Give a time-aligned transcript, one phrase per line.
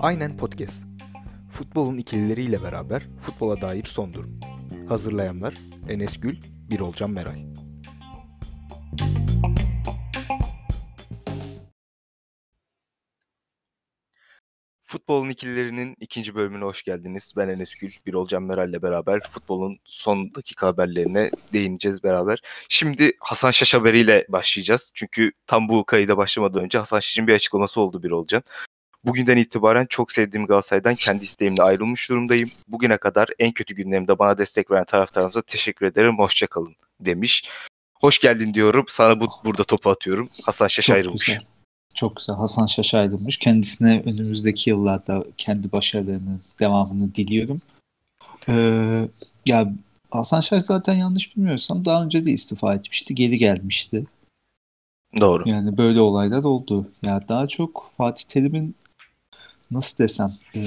[0.00, 0.84] Aynen Podcast.
[1.50, 4.40] Futbolun ikilileriyle beraber futbola dair son durum.
[4.88, 5.54] Hazırlayanlar
[5.88, 6.36] Enes Gül,
[6.70, 7.51] Birolcan Meray.
[14.92, 17.32] Futbolun ikililerinin ikinci bölümüne hoş geldiniz.
[17.36, 22.42] Ben Enes Gül, Birol Can Meral ile beraber futbolun son dakika haberlerine değineceğiz beraber.
[22.68, 24.90] Şimdi Hasan Şaş haberiyle başlayacağız.
[24.94, 28.42] Çünkü tam bu kayıda başlamadan önce Hasan Şaş'ın bir açıklaması oldu Birol Can.
[29.04, 32.50] Bugünden itibaren çok sevdiğim Galatasaray'dan kendi isteğimle ayrılmış durumdayım.
[32.68, 36.18] Bugüne kadar en kötü günlerimde bana destek veren taraftarımıza teşekkür ederim.
[36.18, 37.44] Hoşçakalın demiş.
[38.00, 38.84] Hoş geldin diyorum.
[38.88, 40.28] Sana bu, burada topu atıyorum.
[40.42, 41.26] Hasan Şaş Çok ayrılmış.
[41.26, 41.42] güzel.
[41.94, 42.36] Çok güzel.
[42.36, 43.36] Hasan Şaş ayrılmış.
[43.36, 47.60] Kendisine önümüzdeki yıllarda kendi başarılarının devamını diliyorum.
[48.48, 49.08] Ee,
[49.46, 49.72] ya
[50.10, 53.14] Hasan Şaş zaten yanlış bilmiyorsam daha önce de istifa etmişti.
[53.14, 54.06] Geri gelmişti.
[55.20, 55.48] Doğru.
[55.48, 56.88] Yani böyle olaylar oldu.
[57.02, 58.74] Ya daha çok Fatih Terim'in
[59.70, 60.60] nasıl desem e,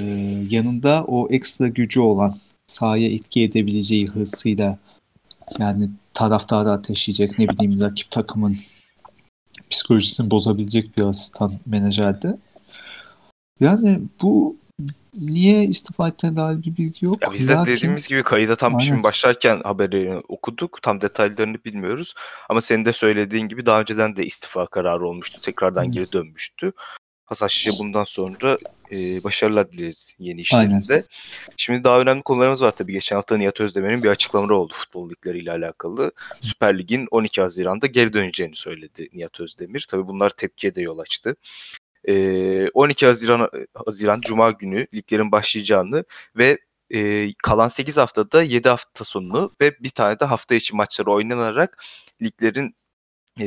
[0.50, 4.78] yanında o ekstra gücü olan sahaya etki edebileceği hırsıyla
[5.58, 8.56] yani taraftarı ateşleyecek ne bileyim rakip takımın
[9.70, 12.36] psikolojisini bozabilecek bir asistan menajerdi.
[13.60, 14.56] Yani bu
[15.20, 17.22] niye istifa ettiğine dair bir bilgi yok.
[17.22, 18.86] Ya biz de Lakin- dediğimiz gibi kayıda tam Aynen.
[18.86, 20.82] şimdi başlarken haberi okuduk.
[20.82, 22.14] Tam detaylarını bilmiyoruz.
[22.48, 25.40] Ama senin de söylediğin gibi daha önceden de istifa kararı olmuştu.
[25.40, 25.90] Tekrardan Hı.
[25.90, 26.72] geri dönmüştü.
[27.48, 28.58] Şiş'e bundan sonra
[28.92, 30.80] e, başarılar dileriz yeni Aynen.
[30.80, 31.04] işlerinde.
[31.56, 32.92] Şimdi daha önemli konularımız var tabii.
[32.92, 36.12] Geçen hafta Nihat Özdemir'in bir açıklamaları oldu futbol ligleriyle alakalı.
[36.40, 39.86] Süper Lig'in 12 Haziran'da geri döneceğini söyledi Nihat Özdemir.
[39.90, 41.36] Tabii bunlar tepkiye de yol açtı.
[42.08, 43.50] E, 12 Haziran
[43.86, 46.04] Haziran Cuma günü liglerin başlayacağını
[46.36, 46.58] ve
[46.90, 51.84] e, kalan 8 haftada 7 hafta sonunu ve bir tane de hafta içi maçları oynanarak
[52.22, 52.76] liglerin
[53.40, 53.46] e,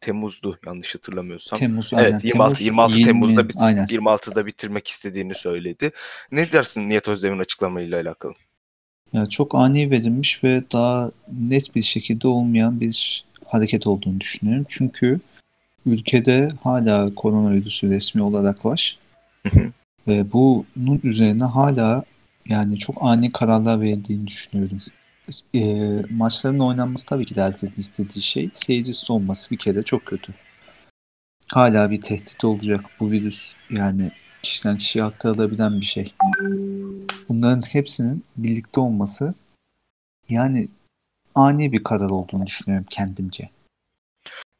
[0.00, 1.58] Temmuz'du yanlış hatırlamıyorsam.
[1.58, 2.10] Temmuz aynen.
[2.10, 3.86] Evet 26 Temmuz 26 20 Temmuz'da bit- aynen.
[3.86, 5.90] 26'da bitirmek istediğini söyledi.
[6.32, 8.34] Ne dersin Nihat Özdemir'in açıklamalarıyla alakalı?
[9.12, 11.10] Ya çok ani verilmiş ve daha
[11.48, 14.66] net bir şekilde olmayan bir hareket olduğunu düşünüyorum.
[14.68, 15.20] Çünkü
[15.86, 18.98] ülkede hala koronavirüsü resmi olarak var.
[19.42, 19.72] Hı hı.
[20.08, 22.04] Ve bunun üzerine hala
[22.48, 24.80] yani çok ani kararlar verildiğini düşünüyorum.
[25.54, 28.50] E, maçların oynanması tabii ki de herkesin istediği şey.
[28.54, 30.34] Seyircisiz olması bir kere çok kötü.
[31.48, 33.54] Hala bir tehdit olacak bu virüs.
[33.70, 34.10] Yani
[34.42, 36.14] kişiden kişiye aktarılabilen bir şey.
[37.28, 39.34] Bunların hepsinin birlikte olması
[40.28, 40.68] yani
[41.34, 43.50] ani bir karar olduğunu düşünüyorum kendimce.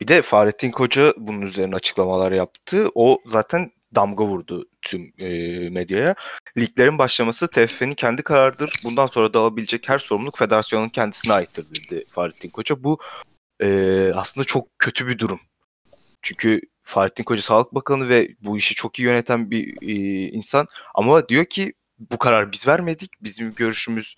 [0.00, 2.88] Bir de Fahrettin Koca bunun üzerine açıklamalar yaptı.
[2.94, 5.28] O zaten damga vurdu tüm e,
[5.70, 6.14] medyaya.
[6.58, 8.72] Liglerin başlaması TFF'nin kendi kararıdır.
[8.84, 12.84] Bundan sonra da alabilecek her sorumluluk federasyonun kendisine aittir dedi Fahrettin Koca.
[12.84, 12.98] Bu
[13.62, 15.40] e, aslında çok kötü bir durum.
[16.22, 19.94] Çünkü Fahrettin Koca Sağlık Bakanı ve bu işi çok iyi yöneten bir e,
[20.28, 20.66] insan.
[20.94, 23.10] Ama diyor ki bu karar biz vermedik.
[23.22, 24.14] Bizim görüşümüz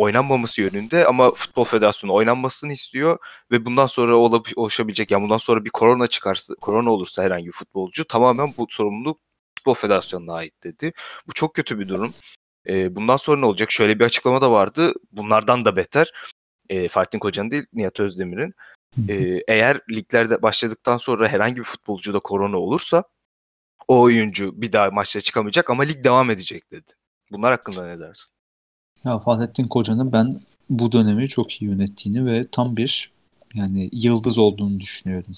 [0.00, 3.18] oynanmaması yönünde ama Futbol Federasyonu oynanmasını istiyor
[3.50, 7.52] ve bundan sonra olab- oluşabilecek yani bundan sonra bir korona çıkarsa korona olursa herhangi bir
[7.52, 9.20] futbolcu tamamen bu sorumluluk
[9.58, 10.92] Futbol Federasyonu'na ait dedi.
[11.26, 12.14] Bu çok kötü bir durum.
[12.68, 13.70] Ee, bundan sonra ne olacak?
[13.70, 14.92] Şöyle bir açıklama da vardı.
[15.12, 16.12] Bunlardan da beter.
[16.68, 18.54] Ee, Fahrettin Koca'nın değil Nihat Özdemir'in.
[19.08, 23.04] Ee, eğer liglerde başladıktan sonra herhangi bir futbolcuda korona olursa
[23.88, 26.92] o oyuncu bir daha maçlara çıkamayacak ama lig devam edecek dedi.
[27.32, 28.34] Bunlar hakkında ne dersin?
[29.04, 30.40] Ya Fahrettin Koca'nın ben
[30.70, 33.10] bu dönemi çok iyi yönettiğini ve tam bir
[33.54, 35.36] yani yıldız olduğunu düşünüyorum.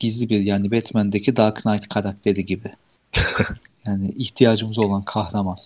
[0.00, 2.72] Gizli bir yani Batman'deki Dark Knight karakteri gibi.
[3.86, 5.58] yani ihtiyacımız olan kahraman.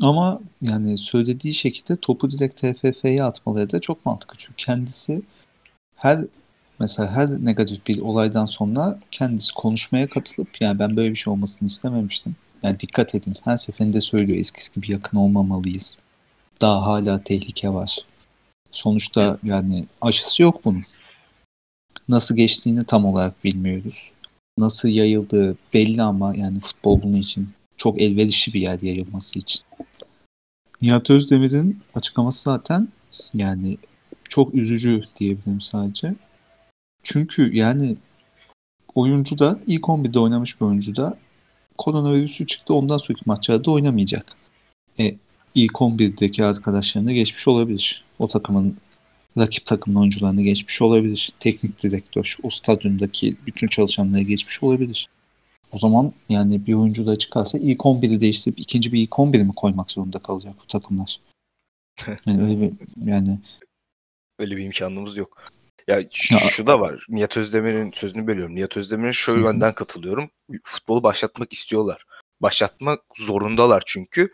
[0.00, 4.34] Ama yani söylediği şekilde topu direkt TFF'ye atmaları da çok mantıklı.
[4.38, 5.22] Çünkü kendisi
[5.96, 6.24] her
[6.78, 11.66] mesela her negatif bir olaydan sonra kendisi konuşmaya katılıp yani ben böyle bir şey olmasını
[11.66, 12.36] istememiştim.
[12.62, 15.98] Yani dikkat edin her seferinde söylüyor eskisi gibi yakın olmamalıyız.
[16.60, 17.98] Daha hala tehlike var.
[18.72, 20.84] Sonuçta yani aşısı yok bunun.
[22.08, 24.10] Nasıl geçtiğini tam olarak bilmiyoruz.
[24.58, 29.60] Nasıl yayıldığı belli ama yani futbol bunun için çok elverişli bir yer yayılması için.
[30.82, 32.88] Nihat Özdemir'in açıklaması zaten
[33.34, 33.78] yani
[34.28, 36.14] çok üzücü diyebilirim sadece.
[37.02, 37.96] Çünkü yani
[38.94, 41.18] oyuncu da ilk 11'de oynamış bir oyuncu da
[41.78, 44.36] koronavirüsü çıktı ondan sonraki maçlarda oynamayacak.
[44.98, 45.14] E,
[45.54, 48.04] ilk 11'deki arkadaşlarını geçmiş olabilir.
[48.18, 48.76] O takımın
[49.38, 51.32] rakip takımın oyuncularını geçmiş olabilir.
[51.40, 55.08] Teknik direktör, o stadyumdaki bütün çalışanları geçmiş olabilir.
[55.72, 59.52] O zaman yani bir oyuncu da çıkarsa ilk 11'i değiştirip ikinci bir ilk 11'i mi
[59.56, 61.20] koymak zorunda kalacak bu takımlar?
[62.26, 62.72] Yani öyle bir
[63.04, 63.38] yani
[64.38, 65.52] Öyle bir imkanımız yok.
[65.88, 67.06] Ya şu, da var.
[67.08, 68.54] Nihat Özdemir'in sözünü bölüyorum.
[68.54, 69.44] Nihat Hı hı.
[69.44, 70.30] yönden katılıyorum.
[70.64, 72.04] Futbolu başlatmak istiyorlar.
[72.40, 74.32] Başlatmak zorundalar çünkü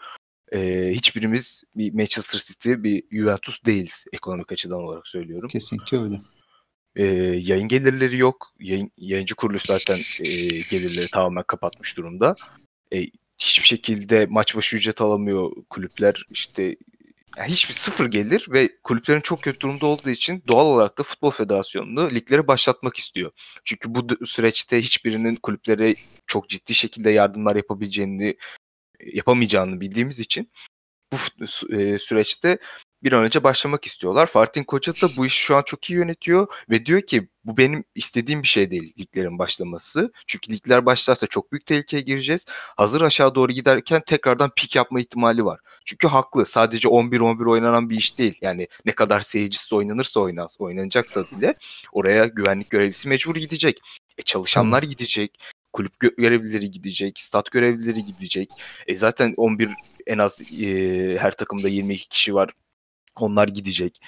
[0.52, 5.48] e, hiçbirimiz bir Manchester City, bir Juventus değiliz ekonomik açıdan olarak söylüyorum.
[5.48, 6.20] Kesinlikle öyle.
[6.96, 7.04] E,
[7.36, 8.52] yayın gelirleri yok.
[8.60, 10.30] Yayın, yayıncı kuruluş zaten e,
[10.70, 12.36] gelirleri tamamen kapatmış durumda.
[12.92, 13.02] E,
[13.38, 16.26] hiçbir şekilde maç başı ücret alamıyor kulüpler.
[16.30, 16.76] İşte
[17.42, 22.10] hiçbir sıfır gelir ve kulüplerin çok kötü durumda olduğu için doğal olarak da Futbol Federasyonu
[22.10, 23.31] ligleri başlatmak istiyor.
[23.64, 25.94] Çünkü bu süreçte hiçbirinin kulüplere
[26.26, 28.36] çok ciddi şekilde yardımlar yapabileceğini
[29.00, 30.50] yapamayacağını bildiğimiz için
[31.12, 31.16] bu
[31.76, 32.58] e, süreçte
[33.04, 34.26] bir an önce başlamak istiyorlar.
[34.26, 37.84] Fatih Koca da bu işi şu an çok iyi yönetiyor ve diyor ki bu benim
[37.94, 40.12] istediğim bir şey değil liglerin başlaması.
[40.26, 42.46] Çünkü ligler başlarsa çok büyük tehlikeye gireceğiz.
[42.76, 45.60] Hazır aşağı doğru giderken tekrardan pik yapma ihtimali var.
[45.84, 46.46] Çünkü haklı.
[46.46, 48.38] Sadece 11-11 oynanan bir iş değil.
[48.40, 51.54] Yani ne kadar seyircisi oynanırsa oynans, oynanacaksa bile
[51.92, 53.80] oraya güvenlik görevlisi mecbur gidecek.
[54.18, 55.40] E çalışanlar gidecek.
[55.72, 57.20] Kulüp gö- görevlileri gidecek.
[57.20, 58.50] Stat görevlileri gidecek.
[58.86, 59.70] E zaten 11
[60.06, 62.50] en az e, her takımda 22 kişi var.
[63.20, 63.99] Onlar gidecek.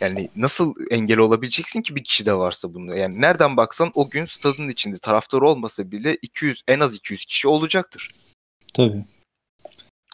[0.00, 2.96] Yani nasıl engel olabileceksin ki bir kişi de varsa bunu?
[2.96, 7.48] Yani nereden baksan o gün stadın içinde taraftar olmasa bile 200 en az 200 kişi
[7.48, 8.14] olacaktır.
[8.74, 9.04] Tabii.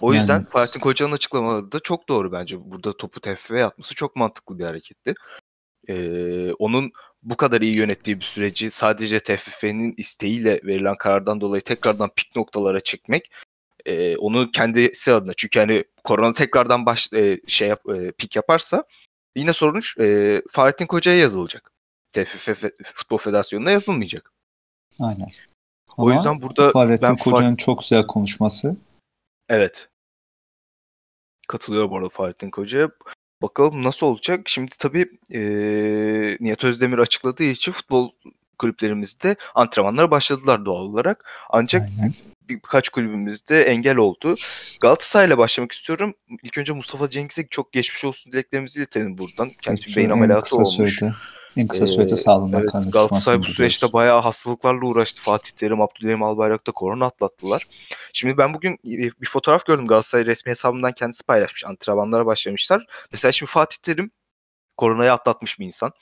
[0.00, 2.56] O Yani- yüzden Fatih Koca'nın açıklamaları da çok doğru bence.
[2.70, 5.14] Burada topu TFF'ye atması çok mantıklı bir hareketti.
[5.88, 6.92] Ee, onun
[7.22, 12.80] bu kadar iyi yönettiği bir süreci sadece TFF'nin isteğiyle verilen karardan dolayı tekrardan pik noktalara
[12.80, 13.30] çekmek
[13.88, 18.84] e, onu kendisi adına çünkü hani korona tekrardan baş e, şey yap, e, pik yaparsa
[19.36, 21.72] yine sonuç e, Fahrettin Koca'ya yazılacak.
[22.12, 22.64] TFF
[22.94, 24.32] Futbol Federasyonu'na yazılmayacak.
[25.00, 25.30] Aynen.
[25.96, 28.76] o Ama yüzden burada Fahrettin ben Koca'nın çok güzel konuşması.
[29.48, 29.88] Evet.
[31.48, 32.90] Katılıyor bu arada Fahrettin Koca'ya.
[33.42, 34.48] Bakalım nasıl olacak?
[34.48, 38.10] Şimdi tabii eee Nihat Özdemir açıkladığı için futbol
[38.58, 41.46] kulüplerimizde antrenmanlara başladılar doğal olarak.
[41.50, 42.14] Ancak Aynen.
[42.48, 44.34] Bir- birkaç kulübümüzde engel oldu.
[44.80, 46.14] Galatasaray'la başlamak istiyorum.
[46.42, 49.50] İlk önce Mustafa Cengiz'e çok geçmiş olsun dileklerimizi iletelim buradan.
[49.62, 50.94] Kendisi beyin ameliyatı olmuş.
[50.98, 51.14] Sürede,
[51.56, 55.22] en kısa Ee, sürede sağlığından evet, kavuşmasını Galatasaray bu süreçte bayağı hastalıklarla uğraştı.
[55.22, 57.66] Fatih Terim, Abdülhamim Albayrak'ta korona atlattılar.
[58.12, 59.86] Şimdi ben bugün bir fotoğraf gördüm.
[59.86, 61.64] Galatasaray resmi hesabından kendisi paylaşmış.
[61.64, 62.86] Antrenmanlara başlamışlar.
[63.12, 64.10] Mesela şimdi Fatih Terim
[64.76, 65.92] koronayı atlatmış bir insan.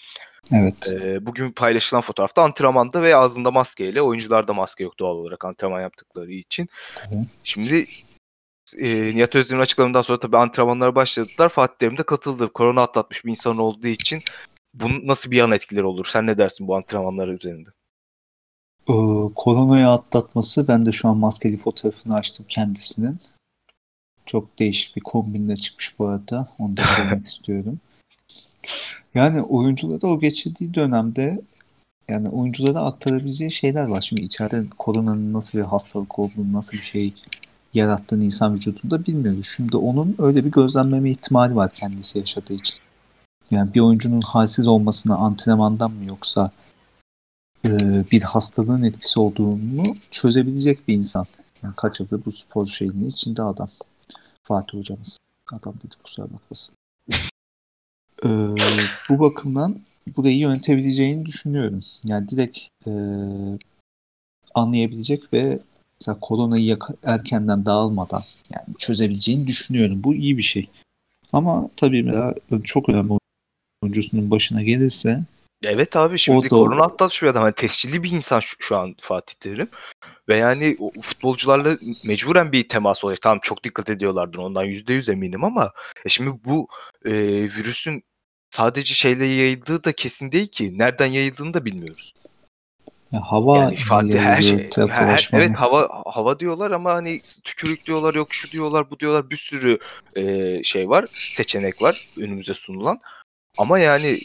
[0.53, 0.89] Evet.
[0.89, 4.03] Ee, bugün paylaşılan fotoğrafta antrenmanda ve ağzında maskeyle.
[4.03, 6.69] Oyuncularda maske yok doğal olarak antrenman yaptıkları için.
[6.95, 7.25] Tabii.
[7.45, 7.87] Şimdi
[8.79, 11.49] e, Nihat Özdemir'in açıklamadan sonra tabii antrenmanlara başladılar.
[11.49, 12.53] Fatih Terim de katıldı.
[12.53, 14.23] Korona atlatmış bir insan olduğu için
[14.75, 16.07] bunun nasıl bir yan etkileri olur?
[16.13, 17.71] Sen ne dersin bu antrenmanlar üzerinde?
[18.89, 18.93] Ee,
[19.35, 23.19] koronayı atlatması ben de şu an maskeli fotoğrafını açtım kendisinin.
[24.27, 26.49] Çok değişik bir kombinle çıkmış bu arada.
[26.59, 27.81] Onu da söylemek istiyorum.
[29.15, 31.41] Yani oyunculara o geçirdiği dönemde
[32.09, 34.01] yani oyunculara aktarabileceği şeyler var.
[34.01, 37.15] Şimdi içeride koronanın nasıl bir hastalık olduğunu, nasıl bir şey
[37.75, 39.53] yarattığını insan vücudunda bilmiyoruz.
[39.57, 42.77] Şimdi onun öyle bir gözlemleme ihtimali var kendisi yaşadığı için.
[43.51, 46.51] Yani bir oyuncunun halsiz olmasına antrenmandan mı yoksa
[47.65, 47.71] e,
[48.11, 51.27] bir hastalığın etkisi olduğunu çözebilecek bir insan.
[51.63, 53.69] Yani kaç yıldır bu spor şeyinin içinde adam.
[54.43, 55.19] Fatih hocamız.
[55.53, 56.76] Adam dedi kusura bakmasın.
[58.25, 58.29] E,
[59.09, 59.81] bu bakımdan
[60.17, 61.81] burayı yönetebileceğini düşünüyorum.
[62.05, 62.93] Yani direkt e,
[64.55, 65.59] anlayabilecek ve
[66.01, 70.05] mesela koronayı erkenden dağılmadan yani çözebileceğini düşünüyorum.
[70.05, 70.69] Bu iyi bir şey.
[71.33, 73.13] Ama tabii daha çok önemli
[73.83, 75.21] oyuncusunun başına gelirse
[75.65, 77.43] Evet abi şimdi korona atlatmış bir adam.
[77.43, 79.69] Hani tescilli bir insan şu, şu an Fatih Terim.
[80.29, 83.23] Ve yani o futbolcularla mecburen bir temas olacak.
[83.23, 85.73] Tamam çok dikkat ediyorlardır ondan yüzde yüz eminim ama
[86.05, 86.69] e şimdi bu
[87.05, 87.13] e,
[87.43, 88.03] virüsün
[88.51, 90.79] sadece şeyle yayıldığı da kesin değil ki.
[90.79, 92.15] Nereden yayıldığını da bilmiyoruz.
[93.13, 94.71] ya hava Yani Fatih her şey.
[94.89, 99.37] her- evet hava hava diyorlar ama hani tükürük diyorlar yok şu diyorlar bu diyorlar bir
[99.37, 99.79] sürü
[100.17, 103.01] e, şey var seçenek var önümüze sunulan.
[103.59, 104.19] Ama yani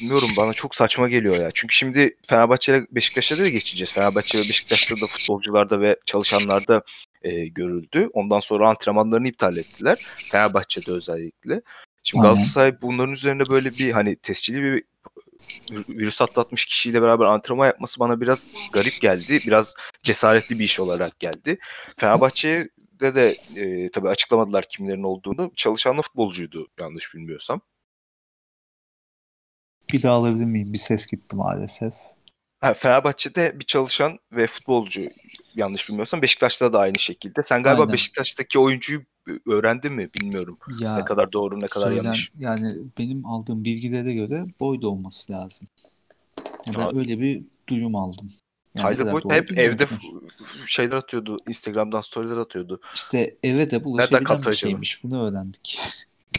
[0.00, 1.50] bilmiyorum bana çok saçma geliyor ya.
[1.54, 3.92] Çünkü şimdi Fenerbahçe ile Beşiktaş'a da geçeceğiz.
[3.92, 6.82] Fenerbahçe ve Beşiktaş'ta da futbolcularda ve çalışanlarda
[7.22, 8.10] e, görüldü.
[8.12, 9.98] Ondan sonra antrenmanlarını iptal ettiler.
[10.16, 11.62] Fenerbahçe'de özellikle.
[12.08, 12.34] Şimdi Aynen.
[12.34, 14.84] Galatasaray bunların üzerine böyle bir hani tescilli bir
[15.88, 19.38] virüs atlatmış kişiyle beraber antrenman yapması bana biraz garip geldi.
[19.46, 21.58] Biraz cesaretli bir iş olarak geldi.
[21.96, 25.52] Fenerbahçe'de de e, tabii açıklamadılar kimlerin olduğunu.
[25.56, 27.60] Çalışanlı futbolcuydu yanlış bilmiyorsam.
[29.92, 30.72] Bir daha alabilir miyim?
[30.72, 31.94] Bir ses gitti maalesef.
[32.60, 35.02] Ha, Fenerbahçe'de bir çalışan ve futbolcu
[35.54, 37.42] yanlış bilmiyorsam Beşiktaş'ta da aynı şekilde.
[37.42, 37.92] Sen galiba Aynen.
[37.92, 39.00] Beşiktaş'taki oyuncuyu
[39.46, 40.58] öğrendin mi bilmiyorum.
[40.80, 42.32] Ya Ne kadar doğru ne kadar söylen yanlış.
[42.38, 45.68] yani benim aldığım bilgilere göre Boyd olması lazım.
[46.38, 48.32] Ya ben öyle bir duyum aldım.
[48.74, 49.86] Yani Tyler Boyd hep evde
[50.66, 51.36] şeyler atıyordu.
[51.48, 52.80] Instagram'dan storyler atıyordu.
[52.94, 55.04] İşte eve de bulaşabilen bir şeymiş.
[55.04, 55.80] Bunu öğrendik.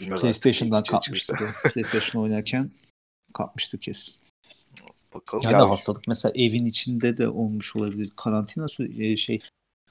[0.00, 1.36] Bilmiyorum PlayStation'dan şey kapmıştı.
[1.74, 2.70] PlayStation oynarken
[3.34, 4.29] kapmıştı kesin.
[5.14, 5.58] Bakalım Ya ya.
[5.58, 8.10] da hastalık mesela evin içinde de olmuş olabilir.
[8.16, 9.40] Karantina süre, e, şey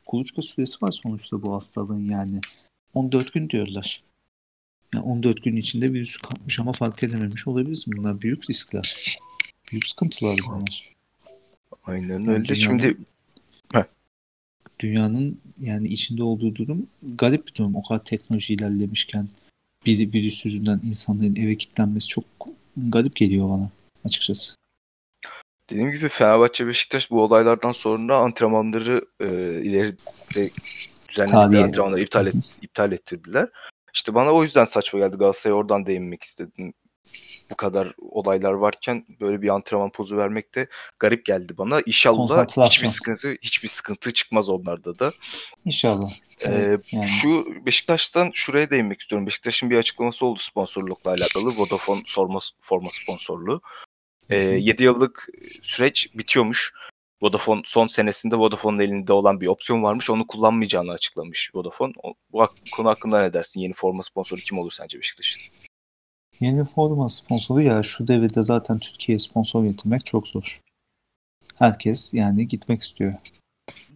[0.06, 2.42] kuluçka süresi var sonuçta bu hastalığın yani.
[2.94, 4.04] 14 gün diyorlar.
[4.94, 7.98] Yani 14 gün içinde virüsü kapmış ama fark edememiş olabilirsin.
[7.98, 9.18] Bunlar büyük riskler.
[9.72, 10.96] Büyük sıkıntılar bunlar.
[11.84, 12.46] Aynen Yani öyle.
[12.46, 12.98] dünyanın, Şimdi
[14.80, 17.76] dünyanın yani içinde olduğu durum garip bir durum.
[17.76, 19.28] O kadar teknoloji ilerlemişken
[19.86, 22.26] bir virüs yüzünden insanların eve kilitlenmesi çok
[22.78, 23.70] garip geliyor bana
[24.06, 24.59] açıkçası.
[25.70, 29.26] Dediğim gibi Fenerbahçe Beşiktaş bu olaylardan sonra antrenmanları e,
[29.62, 29.96] ileri
[31.10, 33.50] düzenledikleri antrenmanları iptal, et, iptal ettirdiler.
[33.94, 35.18] İşte bana o yüzden saçma geldi.
[35.18, 36.74] Galatasaray'a oradan değinmek istedim.
[37.52, 40.68] Bu kadar olaylar varken böyle bir antrenman pozu vermek de
[41.00, 41.82] garip geldi bana.
[41.86, 45.14] İnşallah hiçbir sıkıntı hiçbir sıkıntı çıkmaz onlarda da.
[45.66, 46.12] İnşallah.
[46.12, 49.28] Ee, Evet, yani Şu Beşiktaş'tan şuraya değinmek istiyorum.
[49.28, 51.50] Beşiktaş'ın bir açıklaması oldu sponsorlukla alakalı.
[51.58, 53.62] Vodafone forma, forma sponsorluğu.
[54.30, 54.40] Hı hı.
[54.40, 55.28] 7 yıllık
[55.62, 56.74] süreç bitiyormuş.
[57.22, 60.10] Vodafone son senesinde Vodafone'un elinde olan bir opsiyon varmış.
[60.10, 61.94] Onu kullanmayacağını açıklamış Vodafone.
[62.04, 63.60] O- Bu konu hakkında ne dersin?
[63.60, 65.42] Yeni forma sponsoru kim olur sence Beşiktaş'ın?
[66.40, 70.62] Yeni forma sponsoru ya şu devirde zaten Türkiye'ye sponsor getirmek çok zor.
[71.56, 73.14] Herkes yani gitmek istiyor.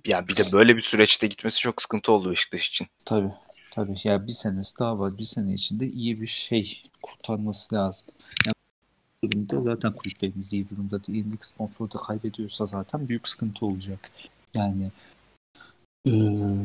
[0.06, 2.88] Yani bir de böyle bir süreçte gitmesi çok sıkıntı oldu Beşiktaş için.
[3.06, 3.32] Tabii.
[3.72, 3.96] Tabii.
[4.04, 5.18] Ya bir senesi daha var.
[5.18, 8.08] Bir sene içinde iyi bir şey kurtarması lazım.
[8.46, 8.54] Yani
[9.24, 11.20] durumda zaten kulüplerimiz iyi durumda değil.
[11.20, 14.12] Elindeki sponsoru da kaybediyorsa zaten büyük sıkıntı olacak.
[14.54, 14.92] Yani
[16.06, 16.56] eee,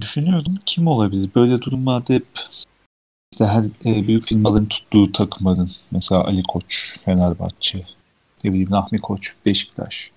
[0.00, 1.30] düşünüyorum kim olabilir?
[1.34, 2.26] Böyle durumlarda hep
[3.32, 7.86] işte her e, büyük firmaların tuttuğu takımların mesela Ali Koç, Fenerbahçe,
[8.44, 10.10] ne bileyim Rahmi Koç, Beşiktaş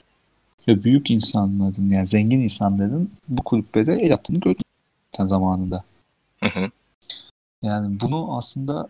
[0.68, 4.64] ve büyük insanların yani zengin insanların bu kulüplere el attığını gördüm
[5.20, 5.84] zamanında.
[6.44, 6.72] Hı hı.
[7.62, 8.90] Yani bunu aslında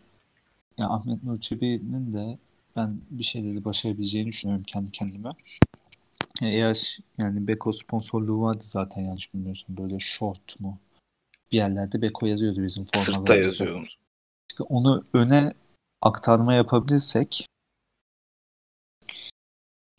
[0.78, 2.38] ya Ahmet Nur Çebi'nin de
[2.76, 5.30] ben bir şeyleri başarabileceğini düşünüyorum kendi kendime.
[6.42, 10.78] Ya Eğer yani Beko sponsorluğu vardı zaten yanlış bilmiyorsam böyle short mu?
[11.52, 13.36] Bir yerlerde Beko yazıyordu bizim Sırtta formalarımızda.
[13.36, 13.88] yazıyor.
[14.52, 15.54] İşte onu öne
[16.02, 17.46] aktarma yapabilirsek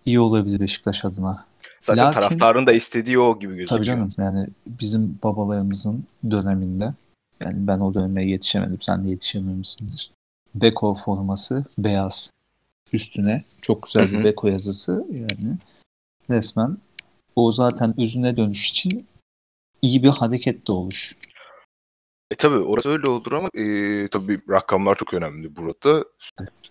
[0.05, 1.47] iyi olabilir Beşiktaş adına.
[1.83, 3.69] Zaten Lakin- taraftarın da istediği o gibi gözüküyor.
[3.79, 6.95] Tabii canım yani bizim babalarımızın döneminde
[7.41, 10.11] yani ben o döneme yetişemedim sen de yetişememişsindir.
[10.55, 12.31] Beko forması beyaz
[12.93, 14.25] üstüne çok güzel Hı bir.
[14.25, 15.57] Beko yazısı yani
[16.31, 16.79] resmen
[17.37, 19.07] o zaten özüne dönüş için
[19.83, 21.17] iyi bir hareket de oluş.
[22.31, 26.05] E tabii orası öyle olur ama e, tabii rakamlar çok önemli burada.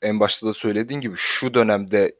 [0.01, 2.15] En başta da söylediğin gibi şu dönemde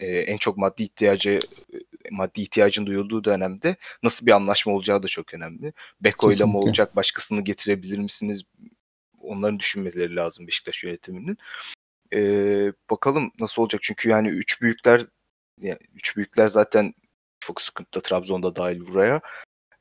[0.00, 1.38] e, en çok maddi ihtiyacı
[1.74, 1.76] e,
[2.10, 5.72] maddi ihtiyacın duyulduğu dönemde nasıl bir anlaşma olacağı da çok önemli.
[6.00, 8.42] Beko ile mi olacak, başkasını getirebilir misiniz?
[9.20, 11.38] Onların düşünmeleri lazım Beşiktaş yönetiminin.
[12.14, 15.06] E, bakalım nasıl olacak çünkü yani üç büyükler
[15.60, 16.94] yani üç büyükler zaten
[17.40, 19.20] çok sıkıntıda Trabzon'da dahil buraya.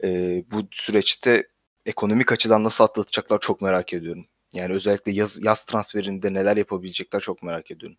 [0.03, 0.08] E,
[0.51, 1.48] bu süreçte
[1.86, 4.27] ekonomik açıdan nasıl atlatacaklar çok merak ediyorum.
[4.53, 7.98] Yani özellikle yaz, yaz transferinde neler yapabilecekler çok merak ediyorum.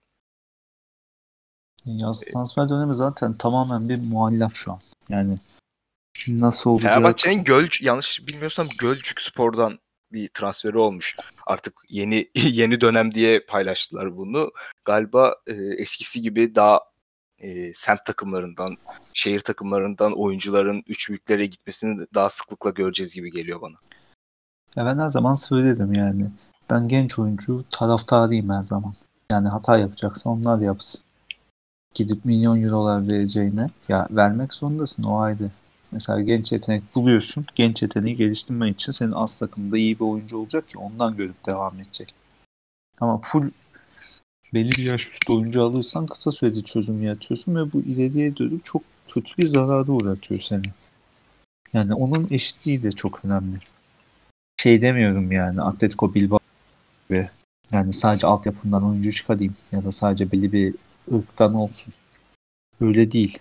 [1.85, 4.81] Yaz transfer dönemi zaten tamamen bir muallak şu an.
[5.09, 5.39] Yani
[6.29, 9.79] nasıl olacağı Fenerbahçe'nin Gölc yanlış bilmiyorsam Gölcük Spor'dan
[10.17, 11.17] bir transferi olmuş.
[11.47, 14.53] Artık yeni yeni dönem diye paylaştılar bunu.
[14.85, 16.81] Galiba e, eskisi gibi daha
[17.39, 18.77] e, semt takımlarından,
[19.15, 23.77] şehir takımlarından oyuncuların üç büyüklere gitmesini daha sıklıkla göreceğiz gibi geliyor bana.
[24.77, 26.31] Ya ben her zaman söyledim yani.
[26.71, 28.95] Ben genç oyuncu taraftarıyım her zaman.
[29.31, 31.01] Yani hata yapacaksa onlar yapsın.
[31.95, 35.51] Gidip milyon eurolar vereceğine ya vermek zorundasın o ayrı.
[35.93, 37.47] Mesela genç yetenek buluyorsun.
[37.55, 41.81] Genç yeteneği geliştirmen için senin az takımda iyi bir oyuncu olacak ki ondan görüp devam
[41.81, 42.15] edecek.
[43.01, 43.51] Ama full
[44.55, 48.83] belli bir yaş üstü oyuncu alırsan kısa sürede çözüm yaratıyorsun ve bu ileriye dönüp çok
[49.09, 50.67] kötü bir zararı uğratıyor seni.
[51.73, 53.59] Yani onun eşitliği de çok önemli
[54.63, 56.39] şey demiyorum yani Atletico Bilbao
[57.09, 57.31] gibi.
[57.73, 60.75] Yani sadece altyapından oyuncu çıkarayım ya da sadece belli bir
[61.13, 61.95] ırktan olsun.
[62.81, 63.39] Öyle değil.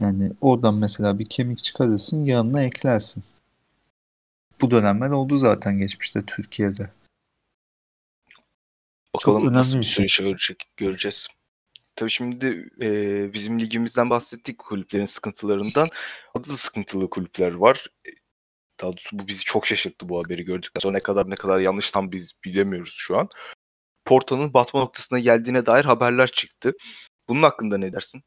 [0.00, 3.24] Yani oradan mesela bir kemik çıkarırsın yanına eklersin.
[4.60, 6.90] Bu dönemler oldu zaten geçmişte Türkiye'de.
[9.14, 10.26] Bakalım önemli nasıl bir şey.
[10.26, 11.28] görecek, göreceğiz.
[11.96, 15.88] Tabii şimdi e, bizim ligimizden bahsettik kulüplerin sıkıntılarından.
[16.34, 17.86] Orada da sıkıntılı kulüpler var.
[18.80, 21.90] Daha doğrusu bu bizi çok şaşırttı bu haberi gördükten sonra ne kadar ne kadar yanlış
[21.90, 23.28] tam biz bilemiyoruz şu an.
[24.04, 26.72] Porto'nun batma noktasına geldiğine dair haberler çıktı.
[27.28, 28.22] Bunun hakkında ne dersin?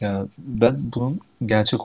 [0.00, 1.80] Ya ben bunun gerçek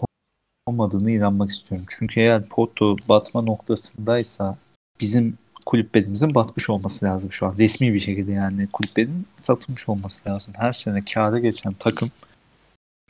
[0.68, 1.86] olmadığını inanmak istiyorum.
[1.90, 4.58] Çünkü eğer Porto batma noktasındaysa
[5.02, 7.58] bizim kulüplerimizin batmış olması lazım şu an.
[7.58, 10.54] Resmi bir şekilde yani kulüplerin satılmış olması lazım.
[10.58, 12.12] Her sene kâra geçen takım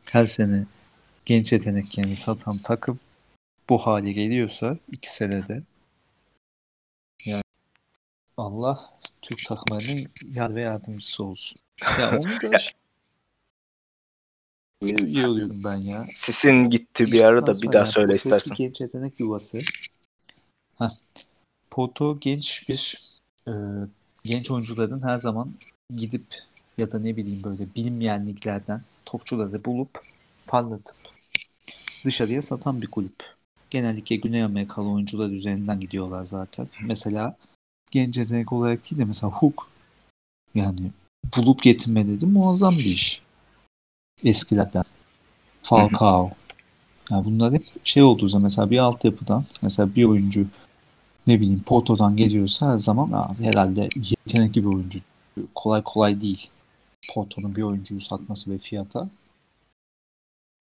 [0.05, 0.65] her sene
[1.25, 2.99] genç yeteneklerini satan takım
[3.69, 5.63] bu hale geliyorsa iki senede
[7.25, 7.43] yani
[8.37, 8.79] Allah
[9.21, 11.61] Türk takımlarının yar ve yardımcısı olsun.
[11.99, 12.57] Ya onu da
[14.81, 16.07] iyi oluyorum ben ya.
[16.13, 18.55] Sesin gitti bir ara da bir daha söyle istersen.
[18.55, 19.61] genç yetenek yuvası.
[20.77, 20.89] Heh.
[21.71, 23.01] Porto genç bir
[23.47, 23.53] e,
[24.23, 25.53] genç oyuncuların her zaman
[25.95, 26.25] gidip
[26.77, 30.01] ya da ne bileyim böyle bilinmeyen liglerden topçuları bulup
[30.47, 30.95] parlatıp
[32.05, 33.35] dışarıya satan bir kulüp.
[33.69, 36.67] Genellikle Güney Amerikalı oyuncular üzerinden gidiyorlar zaten.
[36.81, 37.37] Mesela
[37.91, 39.67] genç yetenek olarak değil de mesela Hook
[40.55, 40.91] yani
[41.37, 43.24] bulup getirme dedi muazzam bir iş.
[44.23, 44.83] Eskilerden.
[45.63, 46.31] Falcao.
[47.11, 50.45] Yani bunlar hep şey olduğu zaman mesela bir altyapıdan mesela bir oyuncu
[51.27, 54.99] ne bileyim Porto'dan geliyorsa her zaman Aa, herhalde yetenekli bir oyuncu.
[55.55, 56.49] Kolay kolay değil.
[57.13, 59.09] Porto'nun bir oyuncuyu satması ve fiyata.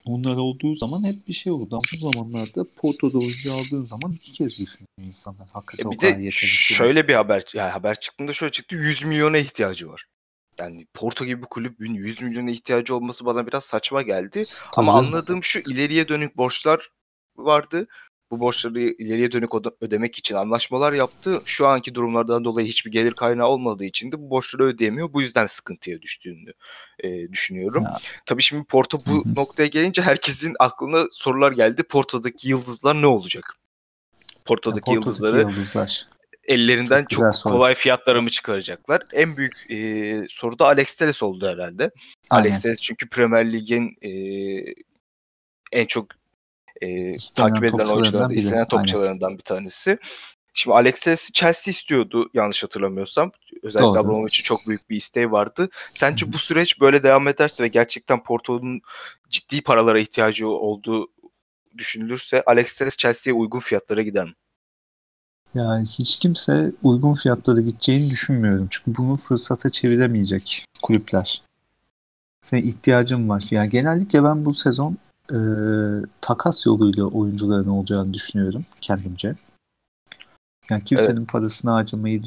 [0.05, 1.75] Onlar olduğu zaman hep bir şey oldu.
[1.75, 5.49] Ama bu zamanlarda Porto'da oyuncu aldığın zaman iki kez düşünüyor insanlar.
[5.53, 9.05] Hakikaten E o bir kadar de şöyle bir haber yani haber çıktığında şöyle çıktı 100
[9.05, 10.05] milyona ihtiyacı var.
[10.59, 14.43] Yani Porto gibi bir kulübün 100 milyona ihtiyacı olması bana biraz saçma geldi.
[14.73, 16.91] Tabii Ama anladığım şu ileriye dönük borçlar
[17.37, 17.87] vardı.
[18.31, 21.43] Bu borçları ileriye dönük öde- ödemek için anlaşmalar yaptı.
[21.45, 25.13] Şu anki durumlardan dolayı hiçbir gelir kaynağı olmadığı için de bu borçları ödeyemiyor.
[25.13, 26.53] Bu yüzden sıkıntıya düştüğünü
[26.99, 27.83] e, düşünüyorum.
[27.83, 27.99] Ya.
[28.27, 29.35] Tabii şimdi Porto bu Hı hı.
[29.35, 31.83] noktaya gelince herkesin aklına sorular geldi.
[31.83, 33.57] Porto'daki yıldızlar ne olacak?
[34.45, 36.07] Porto'daki Yani Porto'daki yıldızları yıldızlar.
[36.47, 37.53] Ellerinden Çok çok, soru.
[37.53, 39.03] kolay fiyatlara mı çıkaracaklar?
[39.13, 41.91] En büyük e, soru da Alex Telles oldu herhalde.
[42.31, 42.49] Aynen.
[42.49, 44.11] Alex Telles çünkü Premier Lig'in e,
[45.73, 46.07] en çok
[46.81, 49.99] e, İstenen takip edilen oyuncularından, istenen topçularından bir tanesi.
[50.55, 53.33] Şimdi Alex Telles'i Chelsea istiyordu yanlış hatırlamıyorsam.
[53.62, 53.99] Özellikle Doğru.
[53.99, 55.68] Abramovich'in çok büyük bir isteği vardı.
[55.92, 56.33] Sence Hı hı.
[56.33, 58.81] bu süreç böyle devam ederse ve gerçekten Porto'nun
[59.31, 61.09] ciddi paralara ihtiyacı olduğu
[61.79, 64.35] düşünülürse Alex Telles Chelsea'ye uygun fiyatlara gider mi?
[65.55, 68.67] Yani hiç kimse uygun fiyatlara gideceğini düşünmüyorum.
[68.71, 71.43] Çünkü bunu fırsata çeviremeyecek kulüpler.
[72.45, 73.45] Senin ihtiyacın var.
[73.51, 74.97] Yani genellikle ben bu sezon
[75.33, 75.38] e,
[76.21, 79.35] takas yoluyla oyuncuların olacağını düşünüyorum kendimce.
[80.71, 82.23] Yani kimsenin parasını harcamayı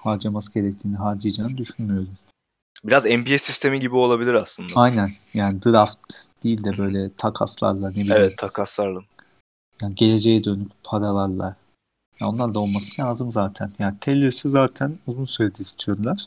[0.00, 2.08] harcaması gerektiğini harcayacağını düşünmüyorum.
[2.84, 4.72] Biraz NBA sistemi gibi olabilir aslında.
[4.74, 5.12] Aynen.
[5.34, 8.12] Yani draft değil de böyle takaslarla ne bileyim.
[8.12, 9.00] Evet takaslarla.
[9.82, 11.56] Yani geleceğe dönük paralarla.
[12.20, 13.72] Ya onlar da olması lazım zaten.
[13.78, 16.24] Yani Telles'i zaten uzun süredir istiyorlar.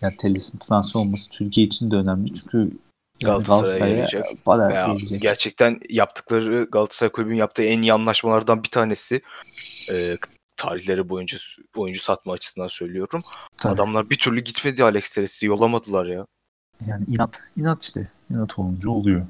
[0.00, 2.34] Yani Telles'in transfer olması Türkiye için de önemli.
[2.34, 2.70] Çünkü
[3.20, 4.08] Galatasaray'a
[4.44, 5.22] Galatasaray'a gelecek.
[5.22, 9.22] gerçekten yaptıkları Galatasaray Kulübü'nün yaptığı en iyi anlaşmalardan bir tanesi.
[9.90, 10.16] Ee,
[10.56, 11.38] tarihleri boyunca
[11.76, 13.22] oyuncu satma açısından söylüyorum.
[13.56, 13.72] Tabii.
[13.72, 16.26] Adamlar bir türlü gitmedi Alex Telles'i yollamadılar ya.
[16.86, 17.42] Yani inat.
[17.56, 18.08] inat işte.
[18.30, 19.26] İnat olunca oluyor.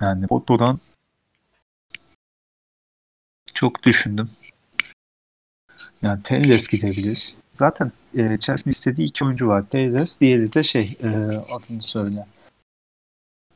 [0.00, 0.80] Yani Porto'dan
[3.54, 4.30] çok düşündüm.
[6.04, 7.34] Yani Telles gidebilir.
[7.54, 9.64] Zaten e, Chelsea'nin istediği iki oyuncu var.
[9.70, 11.08] Telles, diğeri de şey e,
[11.50, 12.26] adını söyle.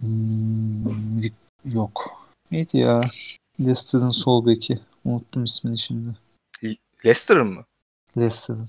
[0.01, 1.23] Hmm,
[1.65, 2.25] yok.
[2.51, 3.11] Neydi ya?
[3.61, 4.81] Leicester'ın sol beki.
[5.05, 6.17] Unuttum ismini şimdi.
[7.05, 7.65] Leicester'ın mı?
[8.19, 8.69] Leicester'ın.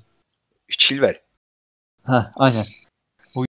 [0.70, 1.22] Chilwell.
[2.04, 2.66] Ha, aynen.
[3.36, 3.46] O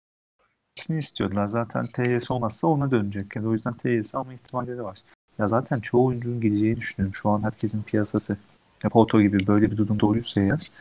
[0.76, 1.48] ikisini istiyorlar.
[1.48, 3.36] Zaten TYS olmazsa ona dönecek.
[3.36, 4.98] Yani o yüzden TYS alma ihtimalleri var.
[5.40, 7.16] Ya zaten çoğu oyuncunun gideceğini düşünüyorum.
[7.16, 8.38] Şu an herkesin piyasası.
[8.84, 10.72] Ya Porto gibi böyle bir durum doğruysa eğer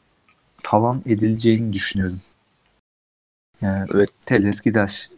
[0.62, 2.20] talan edileceğini düşünüyorum.
[3.60, 4.10] Yani Evet.
[4.26, 5.10] Teles gider.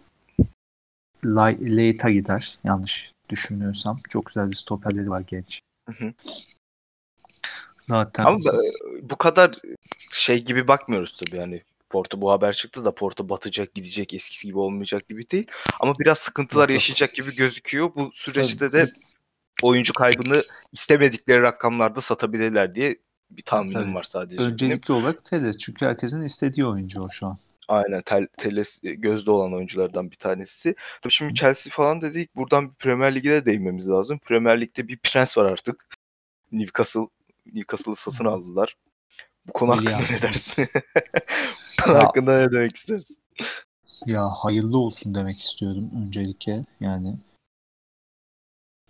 [1.25, 2.59] Leita gider.
[2.64, 4.01] Yanlış düşünmüyorsam.
[4.09, 5.61] Çok güzel bir stoperleri var genç.
[5.88, 6.12] Hı hı.
[7.88, 8.71] Zaten Ama e,
[9.11, 9.59] bu kadar
[10.12, 11.62] şey gibi bakmıyoruz tabii yani.
[11.91, 15.47] Porto bu haber çıktı da Porto batacak, gidecek, eskisi gibi olmayacak gibi değil.
[15.81, 17.91] Ama biraz sıkıntılar yaşayacak gibi gözüküyor.
[17.95, 18.93] Bu süreçte de
[19.62, 22.97] oyuncu kaybını istemedikleri rakamlarda satabilirler diye
[23.31, 23.94] bir tahminim Tabii.
[23.94, 24.38] var sadece.
[24.38, 24.53] benim.
[24.53, 25.59] öncelikli olarak Teles.
[25.59, 27.38] Çünkü herkesin istediği oyuncu o şu an.
[27.68, 30.75] Aynen tel, Teles e, gözde olan oyunculardan bir tanesi.
[31.03, 32.37] Tabii şimdi Chelsea falan dedik.
[32.37, 34.18] Buradan bir Premier Lig'e de değinmemiz lazım.
[34.18, 35.87] Premier Lig'de bir prens var artık.
[36.53, 37.01] Newcastle
[37.55, 38.77] Newcastle'ı satın aldılar.
[39.47, 40.68] Bu konu hakkında ne dersin?
[41.79, 43.16] Bu konu Ya- hakkında ne demek istersin?
[44.07, 47.14] Ya hayırlı olsun demek istiyorum öncelikle yani.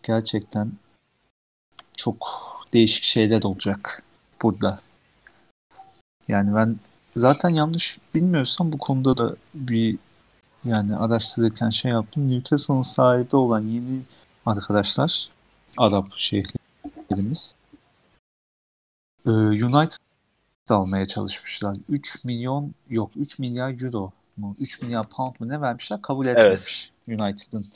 [0.02, 0.72] Gerçekten
[1.96, 2.28] çok
[2.72, 4.02] değişik şeyler olacak
[4.42, 4.80] burada.
[6.28, 6.76] Yani ben
[7.16, 9.98] zaten yanlış bilmiyorsam bu konuda da bir
[10.64, 12.30] yani araştırırken şey yaptım.
[12.30, 14.00] Newcastle'ın sahibi olan yeni
[14.46, 15.28] arkadaşlar
[15.76, 17.54] Arap şehirlerimiz
[19.26, 19.98] e, United
[20.68, 21.76] almaya çalışmışlar.
[21.88, 26.90] 3 milyon yok 3 milyar euro mu 3 milyar pound mu ne vermişler kabul etmemiş
[27.08, 27.66] United'ın.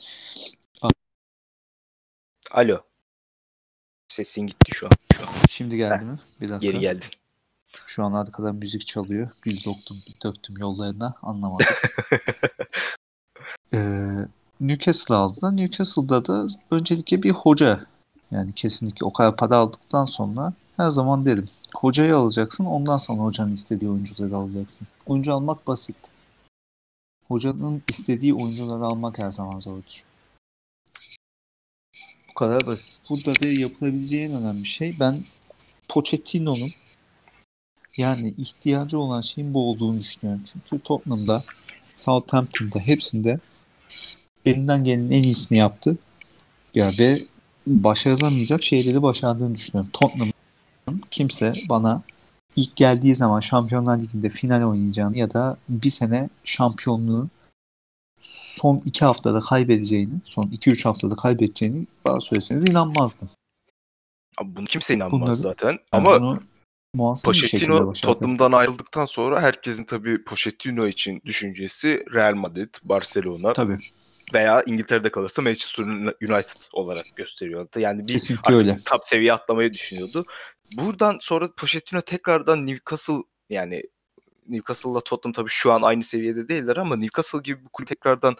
[2.53, 2.81] Alo.
[4.07, 4.91] Sesin gitti şu an.
[5.15, 5.29] Şu an.
[5.49, 6.19] Şimdi geldi mi?
[6.41, 6.71] Bir dakika.
[6.71, 7.07] Geri geldin.
[7.85, 9.29] Şu an arkada müzik çalıyor.
[9.41, 11.67] Gül döktüm, döktüm yollarına anlamadım.
[13.73, 13.79] ee,
[14.61, 15.57] Newcastle aldılar.
[15.57, 17.85] Newcastle'da da öncelikle bir hoca.
[18.31, 21.49] Yani kesinlikle o kadar para aldıktan sonra her zaman derim.
[21.75, 24.87] Hocayı alacaksın ondan sonra hocanın istediği oyuncuları alacaksın.
[25.05, 25.95] Oyuncu almak basit.
[27.27, 30.03] Hocanın istediği oyuncuları almak her zaman zordur.
[32.33, 32.99] Bu kadar basit.
[33.09, 35.23] Burada da yapılabileceği en önemli şey ben
[35.89, 36.71] Pochettino'nun
[37.97, 40.43] yani ihtiyacı olan şeyin bu olduğunu düşünüyorum.
[40.45, 41.43] Çünkü Tottenham'da,
[41.95, 43.39] Southampton'da hepsinde
[44.45, 45.97] elinden gelenin en iyisini yaptı.
[46.75, 47.25] Ya ve
[47.67, 49.89] başarılamayacak şeyleri başardığını düşünüyorum.
[49.93, 52.01] Tottenham'ın kimse bana
[52.55, 57.29] ilk geldiği zaman Şampiyonlar Ligi'nde final oynayacağını ya da bir sene şampiyonluğu
[58.23, 63.29] son iki haftada kaybedeceğini, son iki üç haftada kaybedeceğini bana söyleseniz inanmazdım.
[64.37, 65.67] Abi bunu kimse inanmaz Bunları- zaten.
[65.67, 66.39] Yani Ama
[67.23, 67.93] Pochettino.
[67.93, 73.79] Tottenham'dan ayrıldıktan sonra herkesin tabii Pochettino için düşüncesi Real Madrid, Barcelona Tabii.
[74.33, 75.83] veya İngiltere'de kalırsa Manchester
[76.21, 77.79] United olarak gösteriyordu.
[77.79, 78.79] Yani bir Kesinlikle öyle.
[78.85, 80.25] top seviye atlamayı düşünüyordu.
[80.77, 83.83] Buradan sonra Pochettino tekrardan Newcastle yani
[84.47, 88.35] Newcastle'la Tottenham tabii şu an aynı seviyede değiller ama Newcastle gibi bir kulüp tekrardan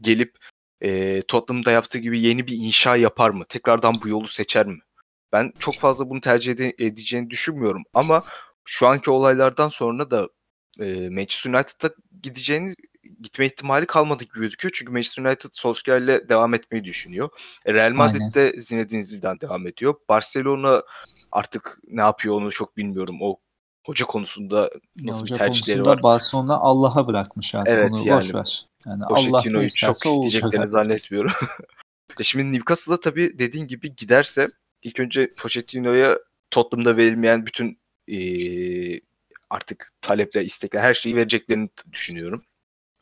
[0.00, 0.38] gelip
[0.80, 3.44] e, Tottenham'da yaptığı gibi yeni bir inşa yapar mı?
[3.48, 4.78] Tekrardan bu yolu seçer mi?
[5.32, 8.24] Ben çok fazla bunu tercih ede- edeceğini düşünmüyorum ama
[8.64, 10.28] şu anki olaylardan sonra da
[10.80, 12.74] e, Manchester United'a gideceğini
[13.22, 14.72] gitme ihtimali kalmadı gibi gözüküyor.
[14.74, 17.28] Çünkü Manchester United Solskjaer'le devam etmeyi düşünüyor.
[17.66, 19.94] E, Real Madrid'de Zinedine Zidane devam ediyor.
[20.08, 20.82] Barcelona
[21.32, 23.18] artık ne yapıyor onu çok bilmiyorum.
[23.20, 23.40] O
[23.88, 24.70] hoca konusunda Ya
[25.04, 26.02] nasıl bir hoca tercihleri var?
[26.02, 27.74] Barcelona Allah'a bırakmış artık.
[27.74, 28.66] Evet, Onu yani boş ver.
[28.86, 31.32] Yani Pochettino'yu çok isteyeceklerini zannetmiyorum.
[32.20, 34.48] e şimdi Newcastle'a tabii dediğin gibi giderse
[34.82, 36.18] ilk önce Pochettino'ya
[36.50, 39.00] Tottenham'da verilmeyen bütün eee,
[39.50, 42.44] artık talepler, istekler her şeyi vereceklerini düşünüyorum.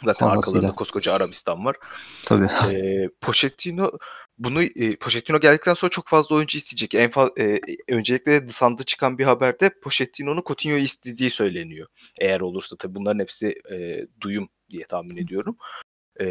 [0.04, 0.58] Zaten Fazlasıyla.
[0.58, 1.76] arkalarında koskoca Arabistan var.
[2.24, 2.48] Tabii.
[2.70, 3.90] Eee Pochettino
[4.38, 6.94] bunu e, Pochettino geldikten sonra çok fazla oyuncu isteyecek.
[6.94, 7.60] En fa- e,
[7.94, 11.88] öncelikle dışında çıkan bir haberde Pochettino'nun Coutinho'yu istediği söyleniyor.
[12.20, 15.56] Eğer olursa tabii bunların hepsi e, duyum diye tahmin ediyorum.
[16.20, 16.26] E,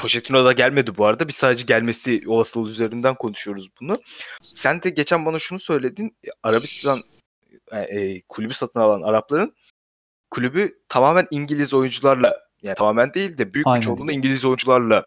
[0.00, 1.28] Pochettino da gelmedi bu arada.
[1.28, 3.92] Biz sadece gelmesi olasılığı üzerinden konuşuyoruz bunu.
[4.54, 6.16] Sen de geçen bana şunu söyledin.
[6.42, 7.02] Arabistan
[7.72, 9.54] e, e, kulübü satın alan Arapların
[10.30, 13.80] kulübü tamamen İngiliz oyuncularla yani tamamen değil de büyük bir Aynen.
[13.80, 15.04] çoğunluğunu İngiliz oyuncularla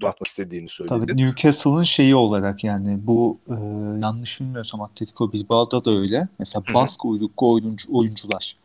[0.00, 0.94] donatmak istediğini söyledi.
[0.94, 3.54] Tabii Newcastle'ın şeyi olarak yani bu e,
[4.02, 6.28] yanlış bilmiyorsam Atletico Bilbao'da da öyle.
[6.38, 6.74] Mesela Hı hı.
[6.74, 8.56] Bask uyruklu oyuncu, oyuncular.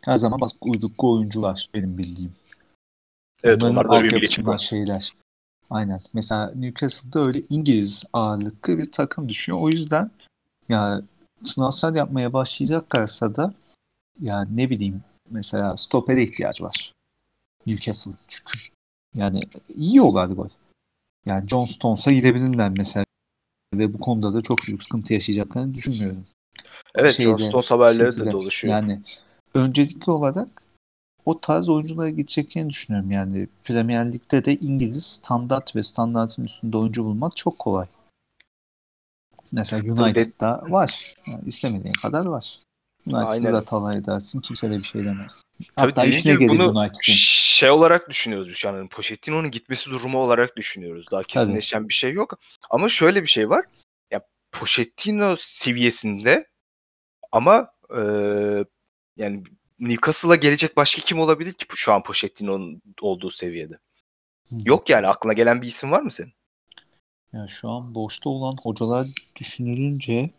[0.00, 2.32] Her zaman Bask uyruklu oyuncular benim bildiğim.
[3.44, 4.58] Evet Onların onlar da bir altyapısından var.
[4.58, 5.12] şeyler.
[5.70, 6.00] Aynen.
[6.12, 9.58] Mesela Newcastle'da öyle İngiliz ağırlıklı bir takım düşüyor.
[9.60, 10.10] O yüzden
[10.68, 11.02] ya
[11.44, 13.54] transfer yapmaya başlayacaklarsa da
[14.20, 16.92] ya ne bileyim mesela stopere ihtiyaç var.
[17.66, 18.58] Newcastle çünkü.
[19.14, 19.42] Yani
[19.76, 20.48] yiyorlar gol.
[21.26, 23.06] Yani John Stones'a gidebilirler mesela.
[23.74, 26.26] Ve bu konuda da çok büyük sıkıntı yaşayacaklarını düşünmüyorum.
[26.94, 28.28] Evet şeyde, John Stones haberleri City'de.
[28.28, 28.74] de dolaşıyor.
[28.74, 29.02] Yani
[29.54, 30.62] öncelikli olarak
[31.24, 33.10] o tarz oyunculara gideceklerini düşünüyorum.
[33.10, 37.86] Yani Premier Lig'de de İngiliz standart ve standartın üstünde oyuncu bulmak çok kolay.
[39.52, 41.14] Mesela United'da var.
[41.26, 42.58] Yani istemediğin kadar var.
[43.06, 44.40] United'ı da talay edersin.
[44.40, 45.42] Kimse de bir şey demez.
[45.76, 47.12] Tabii Hatta işine gelir bunu United'ın.
[47.12, 48.76] şey olarak düşünüyoruz biz şu an.
[48.76, 51.06] Yani Pochettino'nun gitmesi durumu olarak düşünüyoruz.
[51.10, 52.38] Daha kesinleşen bir şey yok.
[52.70, 53.64] Ama şöyle bir şey var.
[54.10, 54.20] Ya
[54.52, 56.48] Pochettino seviyesinde
[57.32, 58.00] ama e,
[59.16, 59.42] yani
[59.78, 63.74] Newcastle'a gelecek başka kim olabilir ki şu an Pochettino'nun olduğu seviyede?
[64.48, 64.56] Hı.
[64.64, 66.32] Yok yani aklına gelen bir isim var mı senin?
[67.32, 69.06] Ya şu an boşta olan hocalar
[69.40, 70.30] düşünülünce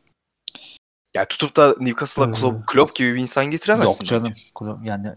[1.18, 3.90] Yani tutup da Newcastle'a Klopp, Klopp gibi bir insan getiremezsin.
[3.92, 4.34] yok canım.
[4.84, 5.16] Yani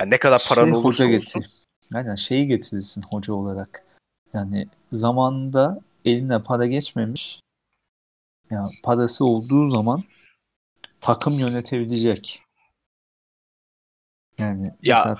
[0.00, 1.44] Yani ne kadar paran şey olursa hoca olsun.
[1.94, 3.84] Aynen şeyi getirirsin hoca olarak.
[4.34, 7.40] Yani zamanında eline para geçmemiş.
[8.50, 10.04] Ya parası olduğu zaman
[11.00, 12.42] takım yönetebilecek.
[14.38, 15.18] Yani Ya, mesela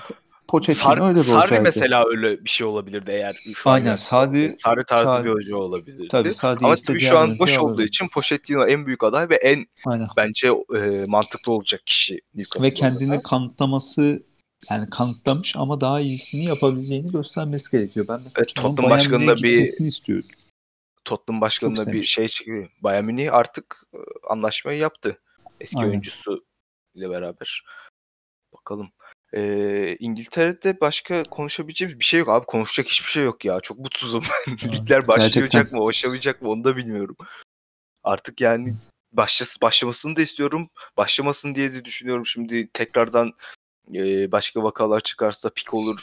[0.51, 3.97] Pochettino öyle bir Sarri mesela öyle bir şey olabilirdi eğer şu an Aynen.
[3.97, 6.09] Sarri- Sarri tarzı Sarri- bir hoca olabilirdi.
[6.11, 9.67] Tabii Sarri Ama tabii şu an boş olduğu için Pochettino en büyük aday ve en
[9.87, 10.07] Aynen.
[10.17, 13.23] bence e, mantıklı olacak kişi Newcastle Ve kendini adına.
[13.23, 14.23] kanıtlaması
[14.71, 18.09] yani kanıtlamış ama daha iyisini yapabileceğini göstermesi gerekiyor.
[18.09, 20.29] Ben mesela Evet, Tottenham Bayern başkanı Münih'e da bir- istiyorum.
[21.05, 22.71] Tottenham başkanına bir şey çıkıyor.
[22.83, 23.99] Bayern Münih artık e,
[24.31, 25.19] anlaşmayı yaptı.
[25.61, 25.91] Eski Aynen.
[25.91, 26.45] oyuncusu
[26.95, 27.65] ile beraber.
[28.53, 28.91] Bakalım.
[29.35, 32.47] Ee, İngiltere'de başka konuşabileceğimiz bir şey yok abi.
[32.47, 33.61] Konuşacak hiçbir şey yok ya.
[33.61, 34.25] Çok mutsuzum.
[34.49, 35.79] Ligler başlayacak Gerçekten.
[35.81, 37.17] mı, başlamayacak mı onu da bilmiyorum.
[38.05, 38.75] Artık yani
[39.13, 40.71] başlas başlamasını da istiyorum.
[40.97, 42.27] Başlamasın diye de düşünüyorum.
[42.27, 43.33] Şimdi tekrardan
[43.95, 46.01] e, başka vakalar çıkarsa pik olur.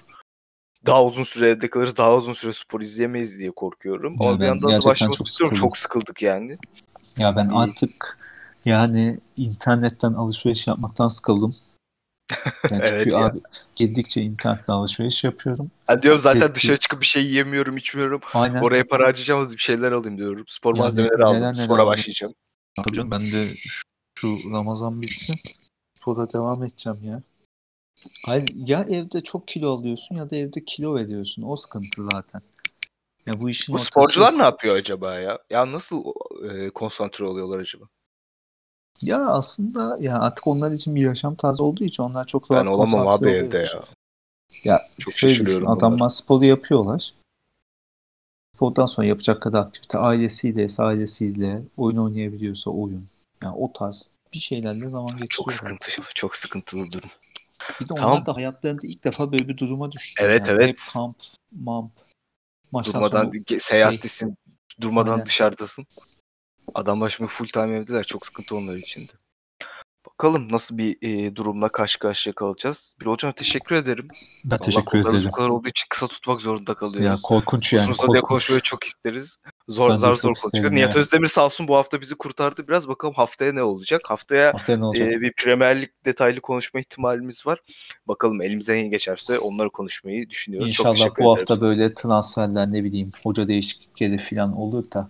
[0.85, 1.97] Daha uzun süre evde kalırız.
[1.97, 4.15] Daha uzun süre spor izleyemeyiz diye korkuyorum.
[4.19, 5.55] Ya Ama bir yandan da başlamasını çok istiyorum.
[5.55, 5.69] sıkıldım.
[5.69, 6.57] Çok sıkıldık yani.
[7.17, 7.55] Ya ben İyi.
[7.55, 8.19] artık
[8.65, 11.55] yani internetten alışveriş yapmaktan sıkıldım.
[12.71, 13.25] Yani Evet çünkü ya.
[13.25, 13.39] abi
[13.75, 15.71] gidikçe internetten alışveriş yapıyorum.
[15.87, 18.21] Ben diyorum zaten Eski- dışarı çıkıp bir şey yiyemiyorum, içmiyorum.
[18.33, 18.61] Aynen.
[18.61, 20.45] Oraya para harcayacağım bir şeyler alayım diyorum.
[20.47, 21.41] Spor Yani malzemeleri neler aldım.
[21.41, 21.91] neler Spora aldım.
[21.91, 22.33] başlayacağım.
[22.75, 23.47] Tabii canım, ben de
[24.19, 25.35] şu Ramazan bitsin.
[26.01, 27.21] Spora devam edeceğim ya.
[28.25, 31.43] Hayır, ya evde çok kilo alıyorsun ya da evde kilo veriyorsun.
[31.43, 32.41] O sıkıntı zaten.
[33.25, 35.39] Ya bu işin Bu ortası sporcular ne yapıyor acaba ya?
[35.49, 36.03] Ya nasıl
[36.49, 37.85] e, konsantre oluyorlar acaba?
[39.01, 42.67] Ya aslında ya artık onlar için bir yaşam tarzı olduğu için onlar çok Ben rahat
[42.67, 43.83] olamam konsantre abi evde ya.
[44.63, 47.13] Ya Çok şöyle düşün, adamlar sporu yapıyorlar.
[48.55, 53.07] Spordan sonra yapacak kadar aktivite ailesiyle ailesiyle, oyun oynayabiliyorsa oyun.
[53.43, 55.53] Yani o tarz bir şeylerle zaman Çok geçiriyorlar.
[55.53, 57.09] sıkıntı, çok sıkıntılı durum.
[57.79, 58.11] Bir de Tamam.
[58.11, 60.29] onlar da hayatlarında ilk defa böyle bir duruma düştüler.
[60.29, 60.51] Evet, yani.
[60.51, 60.67] evet.
[60.67, 61.17] Hep kamp,
[61.51, 61.91] mamp,
[62.71, 64.37] maçtan Durmadan sonra ge- seyahattesin,
[64.81, 65.25] durmadan Aynen.
[65.25, 65.85] dışarıdasın.
[66.75, 68.03] Adam başımı full time evdeler.
[68.03, 69.11] Çok sıkıntı onlar için de.
[70.11, 72.95] Bakalım nasıl bir e, durumla karşı karşıya kalacağız.
[73.01, 74.07] Bir hocam teşekkür ederim.
[74.45, 75.27] ben Allah teşekkür ederim.
[75.27, 77.07] bu kadar olduğu için kısa tutmak zorunda kalıyoruz.
[77.07, 77.91] Ya korkunç yani.
[77.91, 78.23] Uzun korkunç.
[78.23, 79.37] konuşmayı çok isteriz.
[79.67, 80.71] Zor Ben çok zor isterim konuşuyor.
[80.71, 80.95] Nihat.
[80.95, 82.67] Özdemir sağ olsun bu hafta bizi kurtardı.
[82.67, 84.01] Biraz bakalım haftaya ne olacak?
[84.05, 85.07] Haftaya Haftaya ne olacak?
[85.13, 87.59] e, bir Premier Lig detaylı konuşma ihtimalimiz var.
[88.07, 90.73] Bakalım elimizden ne geçerse onları konuşmayı düşünüyoruz.
[90.73, 91.61] çok İnşallah teşekkür bu hafta sana.
[91.61, 95.09] böyle transferler ne bileyim hoca değişiklikleri falan olur da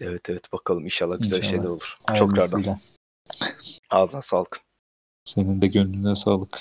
[0.00, 1.52] Evet evet bakalım inşallah güzel İnşallah.
[1.52, 1.98] şeyler olur.
[2.06, 2.36] Çok rağmen.
[2.40, 2.80] hayırlısıyla.
[3.90, 4.60] Ağzına sağlık.
[5.24, 6.60] Senin de gönlüne sağlık.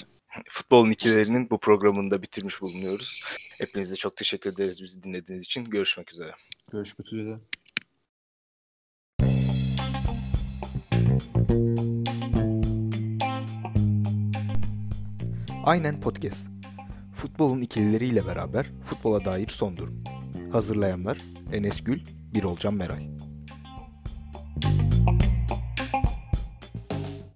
[0.50, 3.22] Futbolun ikilerinin bu programını da bitirmiş bulunuyoruz.
[3.58, 5.66] Hepinize çok teşekkür ederiz bizi dinlediğiniz için.
[5.66, 6.32] Görüşmek üzere.
[6.72, 7.40] Görüşmek üzere.
[15.64, 16.48] Aynen Podcast.
[17.14, 20.04] Futbolun ikilileriyle beraber futbola dair son durum.
[20.52, 21.18] Hazırlayanlar
[21.54, 22.00] Enes Gül,
[22.34, 23.17] Birolcan Meray.